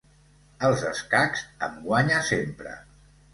Als 0.69 0.85
escacs, 0.91 1.43
em 1.67 1.77
guanya 1.85 2.23
sempre. 2.31 2.75